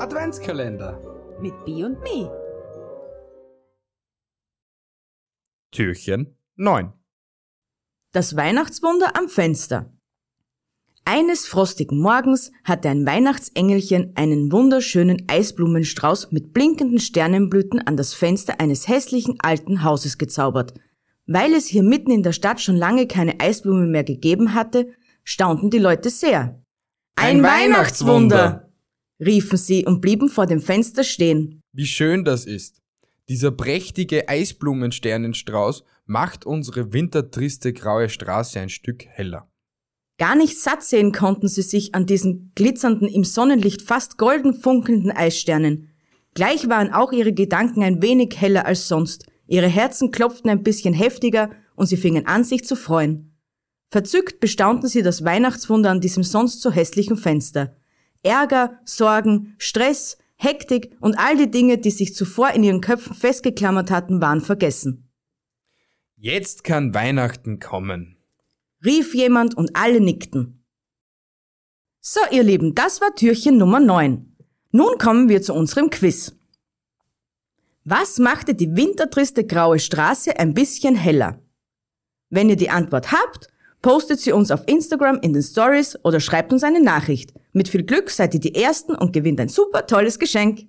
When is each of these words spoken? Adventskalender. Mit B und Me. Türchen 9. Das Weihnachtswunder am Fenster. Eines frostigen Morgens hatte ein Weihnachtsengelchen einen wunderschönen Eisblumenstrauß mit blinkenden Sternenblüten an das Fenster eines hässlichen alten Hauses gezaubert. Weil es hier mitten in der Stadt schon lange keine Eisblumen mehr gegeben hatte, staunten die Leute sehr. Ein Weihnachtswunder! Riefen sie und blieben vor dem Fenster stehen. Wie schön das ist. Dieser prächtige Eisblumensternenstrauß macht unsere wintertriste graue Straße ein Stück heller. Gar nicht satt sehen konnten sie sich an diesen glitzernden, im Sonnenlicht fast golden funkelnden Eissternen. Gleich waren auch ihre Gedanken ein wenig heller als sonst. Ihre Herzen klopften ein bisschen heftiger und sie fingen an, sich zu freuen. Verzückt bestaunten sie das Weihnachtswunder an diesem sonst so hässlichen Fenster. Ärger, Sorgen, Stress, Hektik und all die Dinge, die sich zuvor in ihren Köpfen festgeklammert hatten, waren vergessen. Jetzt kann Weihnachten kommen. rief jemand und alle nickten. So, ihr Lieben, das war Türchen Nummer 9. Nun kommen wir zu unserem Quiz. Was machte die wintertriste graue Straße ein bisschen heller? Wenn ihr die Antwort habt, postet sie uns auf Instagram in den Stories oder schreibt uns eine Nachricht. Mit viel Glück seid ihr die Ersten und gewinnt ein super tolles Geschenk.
Adventskalender. 0.00 0.98
Mit 1.42 1.52
B 1.66 1.84
und 1.84 2.00
Me. 2.00 2.30
Türchen 5.72 6.38
9. 6.56 6.94
Das 8.10 8.34
Weihnachtswunder 8.34 9.14
am 9.18 9.28
Fenster. 9.28 9.92
Eines 11.04 11.46
frostigen 11.46 12.00
Morgens 12.00 12.50
hatte 12.64 12.88
ein 12.88 13.04
Weihnachtsengelchen 13.04 14.12
einen 14.14 14.50
wunderschönen 14.50 15.26
Eisblumenstrauß 15.28 16.32
mit 16.32 16.54
blinkenden 16.54 16.98
Sternenblüten 16.98 17.86
an 17.86 17.98
das 17.98 18.14
Fenster 18.14 18.58
eines 18.58 18.88
hässlichen 18.88 19.36
alten 19.42 19.84
Hauses 19.84 20.16
gezaubert. 20.16 20.72
Weil 21.26 21.52
es 21.52 21.66
hier 21.66 21.82
mitten 21.82 22.10
in 22.10 22.22
der 22.22 22.32
Stadt 22.32 22.62
schon 22.62 22.76
lange 22.76 23.06
keine 23.06 23.38
Eisblumen 23.38 23.90
mehr 23.90 24.04
gegeben 24.04 24.54
hatte, 24.54 24.94
staunten 25.24 25.68
die 25.68 25.78
Leute 25.78 26.08
sehr. 26.08 26.64
Ein 27.16 27.42
Weihnachtswunder! 27.42 28.69
Riefen 29.20 29.58
sie 29.58 29.84
und 29.84 30.00
blieben 30.00 30.28
vor 30.28 30.46
dem 30.46 30.60
Fenster 30.60 31.04
stehen. 31.04 31.62
Wie 31.72 31.86
schön 31.86 32.24
das 32.24 32.46
ist. 32.46 32.80
Dieser 33.28 33.52
prächtige 33.52 34.28
Eisblumensternenstrauß 34.28 35.84
macht 36.06 36.46
unsere 36.46 36.92
wintertriste 36.92 37.72
graue 37.72 38.08
Straße 38.08 38.58
ein 38.58 38.68
Stück 38.68 39.06
heller. 39.06 39.48
Gar 40.18 40.36
nicht 40.36 40.58
satt 40.58 40.82
sehen 40.82 41.12
konnten 41.12 41.48
sie 41.48 41.62
sich 41.62 41.94
an 41.94 42.06
diesen 42.06 42.52
glitzernden, 42.54 43.08
im 43.08 43.24
Sonnenlicht 43.24 43.82
fast 43.82 44.18
golden 44.18 44.52
funkelnden 44.52 45.10
Eissternen. 45.10 45.90
Gleich 46.34 46.68
waren 46.68 46.92
auch 46.92 47.12
ihre 47.12 47.32
Gedanken 47.32 47.82
ein 47.82 48.02
wenig 48.02 48.38
heller 48.40 48.66
als 48.66 48.88
sonst. 48.88 49.26
Ihre 49.46 49.68
Herzen 49.68 50.10
klopften 50.10 50.50
ein 50.50 50.62
bisschen 50.62 50.92
heftiger 50.92 51.50
und 51.74 51.86
sie 51.86 51.96
fingen 51.96 52.26
an, 52.26 52.44
sich 52.44 52.64
zu 52.64 52.76
freuen. 52.76 53.38
Verzückt 53.88 54.40
bestaunten 54.40 54.88
sie 54.88 55.02
das 55.02 55.24
Weihnachtswunder 55.24 55.90
an 55.90 56.00
diesem 56.00 56.22
sonst 56.22 56.60
so 56.60 56.70
hässlichen 56.70 57.16
Fenster. 57.16 57.76
Ärger, 58.22 58.78
Sorgen, 58.84 59.54
Stress, 59.58 60.18
Hektik 60.36 60.96
und 61.00 61.18
all 61.18 61.36
die 61.36 61.50
Dinge, 61.50 61.78
die 61.78 61.90
sich 61.90 62.14
zuvor 62.14 62.50
in 62.50 62.64
ihren 62.64 62.80
Köpfen 62.80 63.14
festgeklammert 63.14 63.90
hatten, 63.90 64.20
waren 64.20 64.40
vergessen. 64.40 65.10
Jetzt 66.16 66.64
kann 66.64 66.94
Weihnachten 66.94 67.60
kommen. 67.60 68.16
rief 68.84 69.14
jemand 69.14 69.56
und 69.56 69.76
alle 69.76 70.00
nickten. 70.00 70.64
So, 72.00 72.20
ihr 72.30 72.42
Lieben, 72.42 72.74
das 72.74 73.02
war 73.02 73.14
Türchen 73.14 73.58
Nummer 73.58 73.78
9. 73.80 74.36
Nun 74.72 74.98
kommen 74.98 75.28
wir 75.28 75.42
zu 75.42 75.52
unserem 75.52 75.90
Quiz. 75.90 76.34
Was 77.84 78.18
machte 78.18 78.54
die 78.54 78.74
wintertriste 78.76 79.44
graue 79.44 79.78
Straße 79.78 80.38
ein 80.38 80.54
bisschen 80.54 80.94
heller? 80.94 81.42
Wenn 82.30 82.48
ihr 82.48 82.56
die 82.56 82.70
Antwort 82.70 83.12
habt, 83.12 83.48
postet 83.82 84.20
sie 84.20 84.32
uns 84.32 84.50
auf 84.50 84.62
Instagram 84.66 85.18
in 85.20 85.32
den 85.32 85.42
Stories 85.42 85.98
oder 86.04 86.20
schreibt 86.20 86.52
uns 86.52 86.62
eine 86.62 86.82
Nachricht. 86.82 87.34
Mit 87.52 87.68
viel 87.68 87.82
Glück 87.82 88.10
seid 88.10 88.34
ihr 88.34 88.40
die 88.40 88.54
Ersten 88.54 88.94
und 88.94 89.12
gewinnt 89.12 89.40
ein 89.40 89.48
super 89.48 89.86
tolles 89.86 90.18
Geschenk. 90.18 90.68